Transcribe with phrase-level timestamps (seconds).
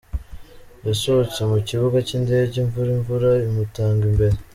[0.87, 4.37] Yasohotse mu kibuga cy’indege imvura imvura imutanga imbere.